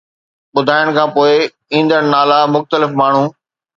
[0.53, 1.33] ٻڌائڻ کان پوءِ،
[1.73, 3.25] ايندڙ نالا مختلف ماڻهو